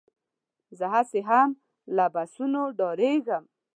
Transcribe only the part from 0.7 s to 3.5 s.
زه هسې هم له بسونو ډارېږم.